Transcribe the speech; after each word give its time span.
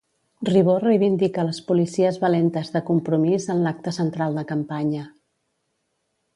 Ribó 0.47 0.75
reivindica 0.85 1.43
les 1.49 1.59
policies 1.67 2.17
valentes 2.23 2.73
de 2.77 2.83
Compromís 2.89 3.47
en 3.57 3.63
l'acte 3.67 3.95
central 4.01 4.41
de 4.41 4.47
campanya. 4.55 5.07